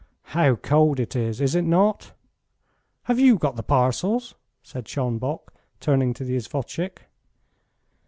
"How 0.33 0.55
cold 0.55 0.99
it 0.99 1.15
is! 1.15 1.39
Is 1.39 1.53
it 1.53 1.61
not? 1.61 2.13
Have 3.03 3.19
you 3.19 3.37
got 3.37 3.55
the 3.55 3.61
parcels?" 3.61 4.33
said 4.63 4.87
Schonbock, 4.87 5.53
turning 5.79 6.15
to 6.15 6.23
the 6.23 6.35
isvostchik. 6.37 7.03